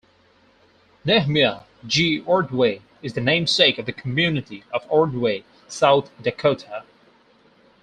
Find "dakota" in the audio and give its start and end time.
6.19-6.81